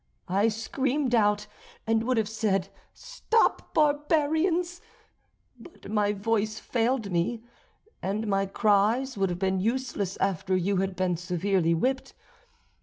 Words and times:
I 0.29 0.47
screamed 0.47 1.13
out, 1.13 1.45
and 1.85 2.01
would 2.05 2.17
have 2.17 2.27
said, 2.27 2.69
'Stop, 2.91 3.71
barbarians!' 3.75 4.81
but 5.59 5.91
my 5.91 6.11
voice 6.11 6.57
failed 6.57 7.11
me, 7.11 7.43
and 8.01 8.25
my 8.25 8.47
cries 8.47 9.15
would 9.15 9.29
have 9.29 9.37
been 9.37 9.59
useless 9.59 10.17
after 10.17 10.55
you 10.57 10.77
had 10.77 10.95
been 10.95 11.17
severely 11.17 11.75
whipped. 11.75 12.15